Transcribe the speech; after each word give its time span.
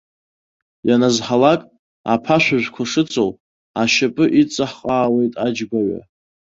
Ианазҳалак, 0.87 1.61
аԥашәыжәқәа 2.13 2.83
шыҵоу, 2.91 3.31
ашьапы 3.81 4.25
иҵаҳҟаауеит 4.41 5.33
аџь 5.45 5.61
гәаҩа. 5.69 6.01